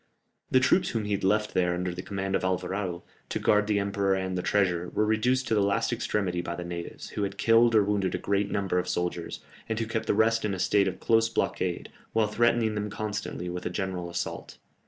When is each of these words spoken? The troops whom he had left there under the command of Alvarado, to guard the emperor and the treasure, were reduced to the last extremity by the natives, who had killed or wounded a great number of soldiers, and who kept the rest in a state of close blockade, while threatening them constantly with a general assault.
The 0.49 0.59
troops 0.59 0.89
whom 0.89 1.05
he 1.05 1.11
had 1.11 1.23
left 1.23 1.53
there 1.53 1.75
under 1.75 1.93
the 1.93 2.01
command 2.01 2.35
of 2.35 2.43
Alvarado, 2.43 3.03
to 3.29 3.37
guard 3.37 3.67
the 3.67 3.77
emperor 3.77 4.15
and 4.15 4.35
the 4.35 4.41
treasure, 4.41 4.89
were 4.89 5.05
reduced 5.05 5.47
to 5.49 5.53
the 5.53 5.61
last 5.61 5.93
extremity 5.93 6.41
by 6.41 6.55
the 6.55 6.63
natives, 6.63 7.09
who 7.09 7.21
had 7.21 7.37
killed 7.37 7.75
or 7.75 7.83
wounded 7.83 8.15
a 8.15 8.17
great 8.17 8.49
number 8.49 8.79
of 8.79 8.89
soldiers, 8.89 9.41
and 9.69 9.79
who 9.79 9.85
kept 9.85 10.07
the 10.07 10.15
rest 10.15 10.43
in 10.43 10.55
a 10.55 10.59
state 10.59 10.87
of 10.87 10.99
close 10.99 11.29
blockade, 11.29 11.91
while 12.13 12.25
threatening 12.25 12.73
them 12.73 12.89
constantly 12.89 13.47
with 13.47 13.67
a 13.67 13.69
general 13.69 14.09
assault. 14.09 14.57